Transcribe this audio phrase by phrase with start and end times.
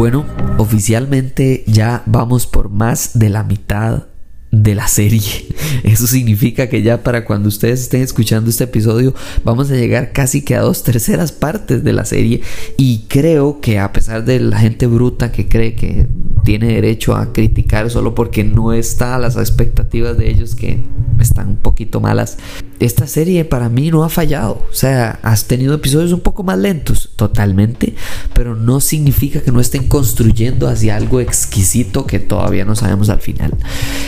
[0.00, 0.24] Bueno,
[0.56, 4.06] oficialmente ya vamos por más de la mitad
[4.50, 5.20] de la serie.
[5.84, 10.40] Eso significa que ya para cuando ustedes estén escuchando este episodio vamos a llegar casi
[10.40, 12.40] que a dos terceras partes de la serie
[12.78, 16.06] y creo que a pesar de la gente bruta que cree que
[16.44, 20.82] tiene derecho a criticar solo porque no está a las expectativas de ellos que
[21.20, 22.38] están un poquito malas,
[22.78, 24.62] esta serie para mí no ha fallado.
[24.70, 27.94] O sea, has tenido episodios un poco más lentos, totalmente,
[28.34, 33.20] pero no significa que no estén construyendo hacia algo exquisito que todavía no sabemos al
[33.20, 33.56] final.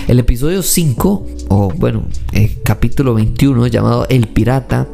[0.09, 4.89] El episodio 5, o bueno, el capítulo 21 llamado El Pirata,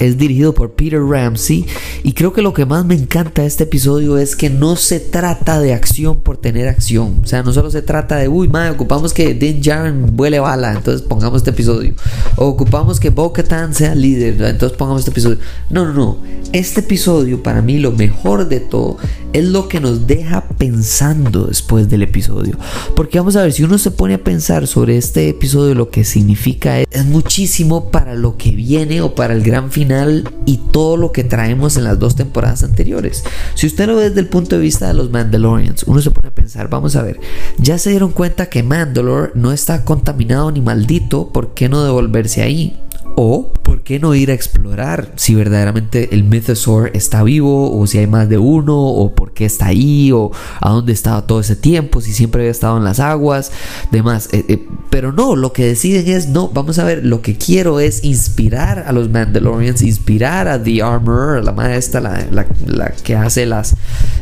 [0.00, 1.66] es dirigido por Peter Ramsey
[2.02, 5.00] y creo que lo que más me encanta de este episodio es que no se
[5.00, 7.20] trata de acción por tener acción.
[7.22, 10.72] O sea, no solo se trata de, uy, madre, ocupamos que Din Djarin vuele bala,
[10.72, 11.94] entonces pongamos este episodio.
[12.36, 15.38] O ocupamos que Bo-Katan sea líder, entonces pongamos este episodio.
[15.70, 16.18] No, no, no.
[16.52, 18.98] Este episodio, para mí, lo mejor de todo
[19.32, 22.56] es lo que nos deja pensando después del episodio.
[22.96, 26.04] Porque vamos a ver, si uno se pone a pensar sobre este episodio, lo que
[26.04, 29.77] significa es, es muchísimo para lo que viene o para el gran final
[30.46, 33.24] y todo lo que traemos en las dos temporadas anteriores.
[33.54, 36.28] Si usted lo ve desde el punto de vista de los Mandalorians, uno se pone
[36.28, 37.20] a pensar, vamos a ver,
[37.58, 42.42] ya se dieron cuenta que Mandalore no está contaminado ni maldito, ¿por qué no devolverse
[42.42, 42.76] ahí?
[43.20, 47.98] O, ¿por qué no ir a explorar si verdaderamente el Mythosaur está vivo o si
[47.98, 50.30] hay más de uno o por qué está ahí o
[50.60, 53.50] a dónde estaba todo ese tiempo, si siempre había estado en las aguas,
[53.90, 54.28] demás.
[54.30, 57.80] Eh, eh, pero no, lo que deciden es, no, vamos a ver, lo que quiero
[57.80, 63.46] es inspirar a los Mandalorians, inspirar a The Armor, la maestra, la, la, que hace
[63.46, 63.74] las,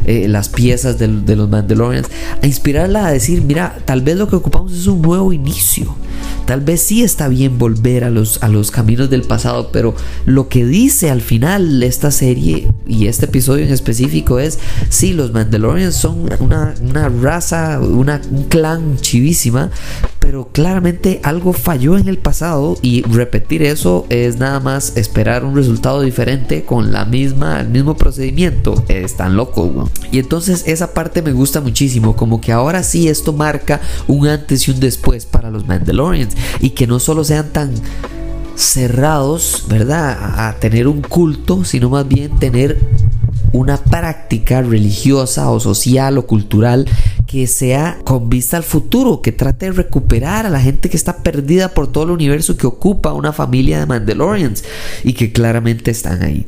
[0.07, 2.09] eh, las piezas de, de los Mandalorians,
[2.43, 5.95] a inspirarla a decir, mira, tal vez lo que ocupamos es un nuevo inicio.
[6.47, 9.95] Tal vez sí está bien volver a los, a los caminos del pasado, pero
[10.27, 15.33] lo que dice al final esta serie y este episodio en específico es, sí, los
[15.33, 19.71] Mandalorians son una, una raza, una, un clan chivísima,
[20.21, 25.55] pero claramente algo falló en el pasado y repetir eso es nada más esperar un
[25.55, 28.85] resultado diferente con la misma, el mismo procedimiento.
[28.89, 29.91] Están locos, ¿no?
[30.11, 34.67] Y entonces esa parte me gusta muchísimo, como que ahora sí esto marca un antes
[34.67, 37.73] y un después para los Mandalorians y que no solo sean tan
[38.57, 40.49] cerrados, ¿verdad?
[40.49, 42.79] A, tener un culto, sino más bien tener
[43.53, 46.87] una práctica religiosa o social o cultural
[47.27, 51.19] que sea con vista al futuro, que trate de recuperar a la gente que está
[51.19, 54.65] perdida por todo el universo que ocupa una familia de Mandalorians
[55.05, 56.47] y que claramente están ahí.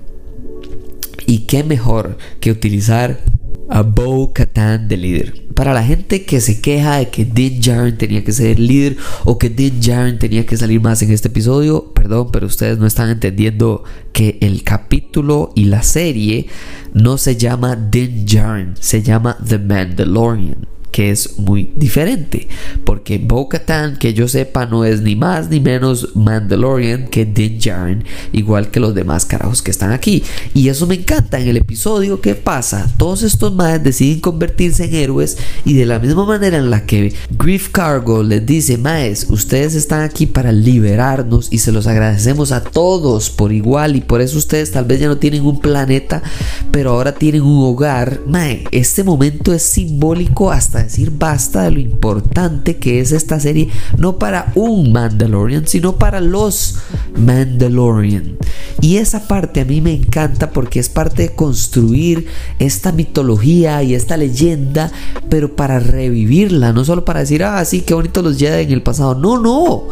[1.26, 3.20] Y qué mejor que utilizar
[3.68, 5.46] a Bo Katan de líder.
[5.54, 9.38] Para la gente que se queja de que Din Djarin tenía que ser líder o
[9.38, 13.10] que Din Djarin tenía que salir más en este episodio, perdón, pero ustedes no están
[13.10, 16.46] entendiendo que el capítulo y la serie
[16.94, 22.48] no se llama Din Djarin, se llama The Mandalorian que es muy diferente.
[22.84, 28.04] Porque Bo-Katan, que yo sepa, no es ni más ni menos Mandalorian que Din Djarin,
[28.32, 30.22] igual que los demás carajos que están aquí.
[30.54, 31.38] Y eso me encanta.
[31.38, 32.92] En el episodio, ¿qué pasa?
[32.96, 37.14] Todos estos más deciden convertirse en héroes y de la misma manera en la que
[37.30, 42.62] Grief Cargo les dice, Maes, ustedes están aquí para liberarnos y se los agradecemos a
[42.62, 46.22] todos por igual y por eso ustedes tal vez ya no tienen un planeta,
[46.70, 48.20] pero ahora tienen un hogar.
[48.26, 53.68] Mae, este momento es simbólico hasta decir basta de lo importante que es esta serie,
[53.96, 56.76] no para un Mandalorian, sino para los
[57.16, 58.36] Mandalorian.
[58.80, 62.26] Y esa parte a mí me encanta porque es parte de construir
[62.58, 64.92] esta mitología y esta leyenda,
[65.28, 68.82] pero para revivirla, no solo para decir, ah, sí, qué bonito los Jedi en el
[68.82, 69.14] pasado.
[69.14, 69.88] No, no.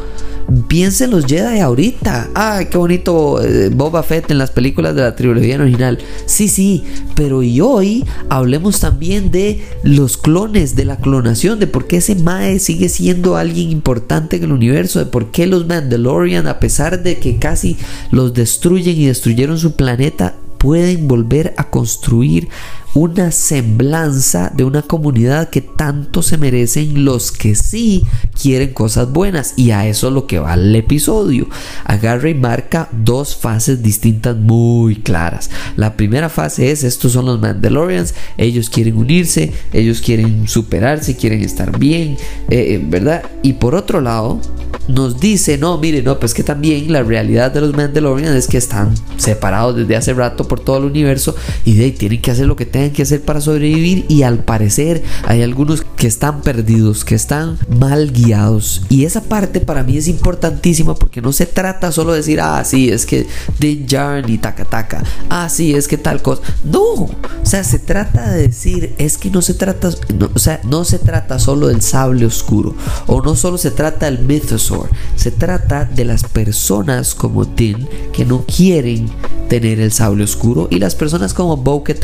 [0.68, 2.28] Piensen los Jedi ahorita.
[2.34, 5.98] Ay, qué bonito eh, Boba Fett en las películas de la trilogía original.
[6.26, 6.84] Sí, sí,
[7.16, 12.14] pero y hoy hablemos también de los clones, de la clonación, de por qué ese
[12.14, 17.02] Mae sigue siendo alguien importante en el universo, de por qué los Mandalorian, a pesar
[17.02, 17.76] de que casi
[18.12, 22.48] los destruyen y destruyeron su planeta, pueden volver a construir
[22.96, 28.02] una semblanza de una comunidad que tanto se merecen los que sí
[28.40, 31.46] quieren cosas buenas y a eso es lo que va el episodio.
[31.84, 35.50] Agarra y marca dos fases distintas muy claras.
[35.76, 41.42] La primera fase es estos son los Mandalorians, ellos quieren unirse, ellos quieren superarse, quieren
[41.42, 42.16] estar bien,
[42.48, 43.24] eh, eh, ¿verdad?
[43.42, 44.40] Y por otro lado,
[44.88, 48.56] nos dice, no, mire, no, pues que también la realidad de los Mandalorians es que
[48.56, 51.34] están separados desde hace rato por todo el universo
[51.64, 54.38] y de ahí tienen que hacer lo que tengan que hacer para sobrevivir y al
[54.44, 58.82] parecer hay algunos que están perdidos, que están mal guiados.
[58.88, 62.62] Y esa parte para mí es importantísima porque no se trata solo de decir, ah,
[62.64, 63.26] sí, es que
[63.58, 67.10] Din Djarin y Taka Taka, ah, sí, es que tal cosa, no, o
[67.42, 69.90] sea, se trata de decir, es que no se trata,
[70.34, 72.74] o sea, no se trata solo del sable oscuro
[73.06, 78.24] o no solo se trata del Mythosaur, se trata de las personas como Din que
[78.24, 79.10] no quieren
[79.48, 81.94] tener el sable oscuro y las personas como bo que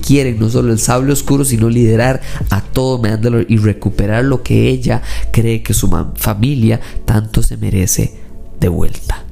[0.00, 4.68] quieren no solo el sable oscuro sino liderar a todo Mandalore y recuperar lo que
[4.68, 8.14] ella cree que su familia tanto se merece
[8.58, 9.29] de vuelta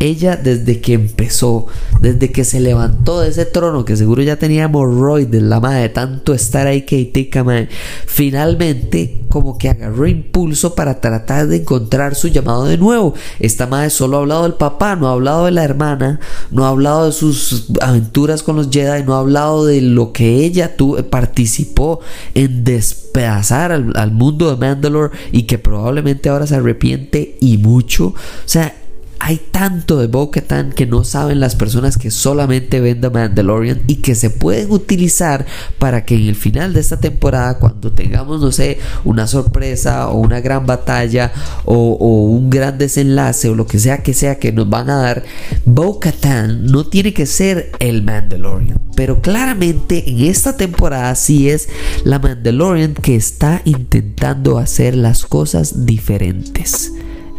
[0.00, 1.66] ella desde que empezó,
[2.00, 6.34] desde que se levantó de ese trono, que seguro ya tenía hemorroides, la madre tanto
[6.34, 7.68] estar ahí que man,
[8.06, 13.14] finalmente como que agarró impulso para tratar de encontrar su llamado de nuevo.
[13.40, 16.20] Esta madre solo ha hablado del papá, no ha hablado de la hermana,
[16.50, 20.44] no ha hablado de sus aventuras con los Jedi, no ha hablado de lo que
[20.44, 22.00] ella tuvo, participó
[22.34, 28.06] en despedazar al, al mundo de Mandalore y que probablemente ahora se arrepiente y mucho.
[28.06, 28.14] O
[28.44, 28.74] sea,
[29.26, 33.96] hay tanto de bo que no saben las personas que solamente ven The Mandalorian y
[33.96, 35.46] que se pueden utilizar
[35.78, 40.18] para que en el final de esta temporada, cuando tengamos, no sé, una sorpresa o
[40.18, 41.32] una gran batalla
[41.64, 45.22] o, un gran desenlace o lo que sea que sea que nos van a dar,
[45.64, 45.98] Bo
[46.60, 48.78] no tiene que ser el Mandalorian.
[48.94, 51.70] Pero claramente en esta temporada sí es
[52.04, 56.92] la Mandalorian que está intentando hacer las cosas diferentes.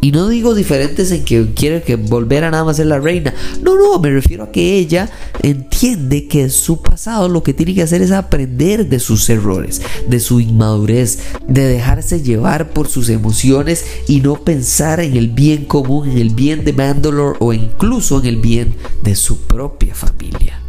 [0.06, 3.34] Y no digo diferentes en que quiere que volver a nada más ser la reina.
[3.64, 5.10] No, no, me refiero a que ella
[5.42, 10.20] entiende que su pasado lo que tiene que hacer es aprender de sus errores, de
[10.20, 11.18] su inmadurez,
[11.48, 16.36] de dejarse llevar por sus emociones y no pensar en el bien común, en el
[16.36, 20.65] bien de Mandalore o incluso en el bien de su propia familia.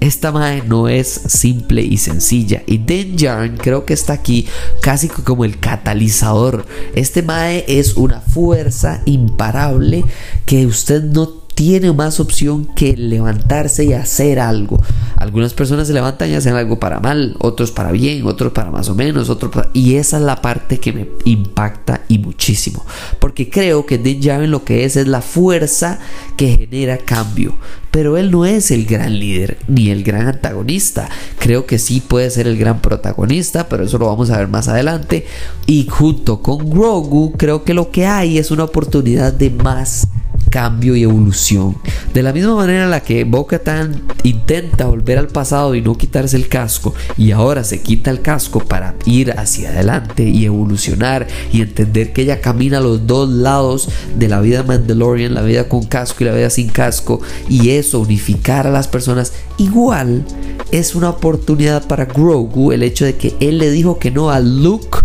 [0.00, 2.62] Esta Mae no es simple y sencilla.
[2.66, 4.46] Y Den Jarn creo que está aquí
[4.80, 6.66] casi como el catalizador.
[6.94, 10.04] Este Mae es una fuerza imparable
[10.46, 14.82] que usted no tiene más opción que levantarse y hacer algo.
[15.16, 18.88] Algunas personas se levantan y hacen algo para mal, otros para bien, otros para más
[18.88, 22.86] o menos, otros y esa es la parte que me impacta y muchísimo,
[23.18, 25.98] porque creo que Din Djarin lo que es es la fuerza
[26.38, 27.56] que genera cambio,
[27.90, 31.10] pero él no es el gran líder ni el gran antagonista.
[31.38, 34.68] Creo que sí puede ser el gran protagonista, pero eso lo vamos a ver más
[34.68, 35.26] adelante.
[35.66, 40.08] Y junto con Grogu, creo que lo que hay es una oportunidad de más
[40.50, 41.76] cambio y evolución.
[42.12, 45.96] De la misma manera en la que Boca Tan intenta volver al pasado y no
[45.96, 51.26] quitarse el casco, y ahora se quita el casco para ir hacia adelante y evolucionar
[51.52, 55.68] y entender que ella camina a los dos lados de la vida Mandalorian, la vida
[55.68, 60.24] con casco y la vida sin casco, y eso unificar a las personas, igual
[60.72, 64.40] es una oportunidad para Grogu el hecho de que él le dijo que no a
[64.40, 64.98] Luke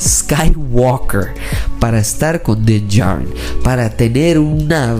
[0.00, 1.34] Skywalker
[1.80, 3.28] para estar con Din Djarin,
[3.62, 4.98] para tener una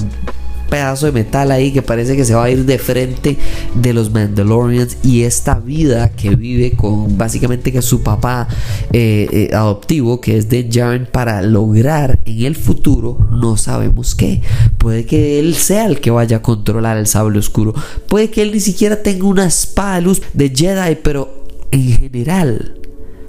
[0.68, 3.36] pedazo de metal ahí que parece que se va a ir de frente
[3.74, 8.48] de los Mandalorians y esta vida que vive con básicamente que su papá
[8.92, 14.42] eh, eh, adoptivo que es Din Djarin para lograr en el futuro no sabemos qué.
[14.76, 17.74] Puede que él sea el que vaya a controlar el sable oscuro.
[18.06, 22.74] Puede que él ni siquiera tenga una espada de luz de Jedi pero en general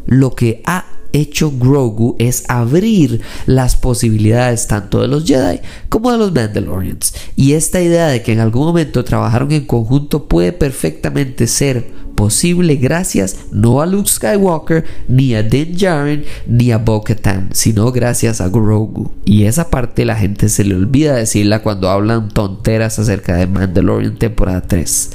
[0.05, 6.17] lo que ha hecho Grogu es abrir las posibilidades tanto de los Jedi como de
[6.17, 7.13] los Mandalorians.
[7.35, 12.75] Y esta idea de que en algún momento trabajaron en conjunto puede perfectamente ser posible
[12.75, 18.49] gracias no a Luke Skywalker, ni a Din Djarin, ni a Bo-Katan, sino gracias a
[18.49, 19.09] Grogu.
[19.23, 24.17] Y esa parte la gente se le olvida decirla cuando hablan tonteras acerca de Mandalorian
[24.17, 25.11] temporada 3.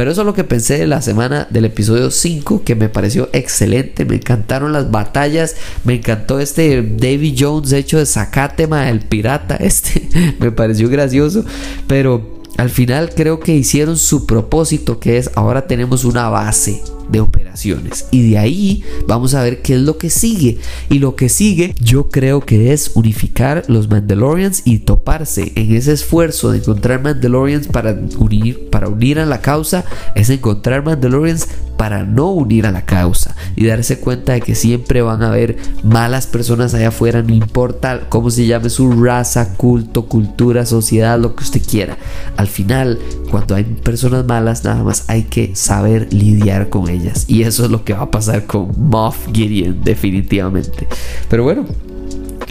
[0.00, 3.28] Pero eso es lo que pensé de la semana del episodio 5, que me pareció
[3.34, 4.06] excelente.
[4.06, 5.56] Me encantaron las batallas.
[5.84, 9.56] Me encantó este Davy Jones hecho de Zacatema, el pirata.
[9.60, 11.44] Este me pareció gracioso.
[11.86, 17.20] Pero al final creo que hicieron su propósito, que es ahora tenemos una base de
[17.20, 18.06] operaciones.
[18.10, 20.58] Y de ahí vamos a ver qué es lo que sigue.
[20.88, 25.92] Y lo que sigue yo creo que es unificar los Mandalorians y toparse en ese
[25.92, 31.48] esfuerzo de encontrar Mandalorians para unir, para unir a la causa, es encontrar Mandalorians
[31.80, 35.56] para no unir a la causa y darse cuenta de que siempre van a haber
[35.82, 41.34] malas personas allá afuera, no importa cómo se llame su raza, culto, cultura, sociedad, lo
[41.34, 41.96] que usted quiera.
[42.36, 42.98] Al final,
[43.30, 47.24] cuando hay personas malas, nada más hay que saber lidiar con ellas.
[47.28, 50.86] Y eso es lo que va a pasar con Moff Gideon, definitivamente.
[51.30, 51.64] Pero bueno,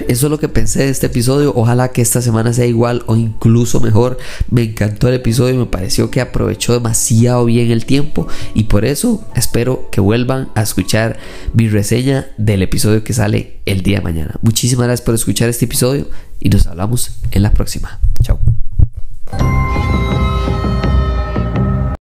[0.07, 1.53] eso es lo que pensé de este episodio.
[1.55, 4.17] Ojalá que esta semana sea igual o incluso mejor.
[4.49, 5.55] Me encantó el episodio.
[5.55, 8.27] Me pareció que aprovechó demasiado bien el tiempo.
[8.53, 11.17] Y por eso espero que vuelvan a escuchar
[11.53, 14.35] mi reseña del episodio que sale el día de mañana.
[14.41, 16.07] Muchísimas gracias por escuchar este episodio.
[16.39, 17.99] Y nos hablamos en la próxima.
[18.23, 18.39] Chao.